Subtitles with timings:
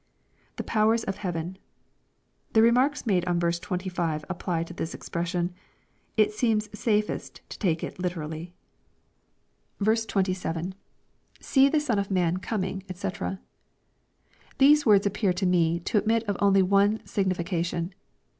[0.55, 1.59] [The powers of heaven.]
[2.53, 5.53] The remarks made on verse 25 apply to this expression.
[6.17, 8.55] It seems safest to take it literally.
[9.77, 10.47] 380 EXPOSITORY THOUGHTS.
[10.49, 10.75] 27.—
[11.51, 13.41] [See Ihe Son of man commg^ &c!\
[14.57, 17.93] These words appear to me to admit of only one signification.